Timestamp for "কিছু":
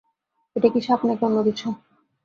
1.47-1.67